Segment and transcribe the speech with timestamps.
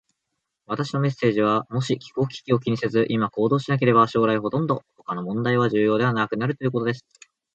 [0.65, 7.05] 私のメッセージは、もし気候危機を気にせず、今行動しなければ、将来ほとんど他の問題は重要ではなくなるということです。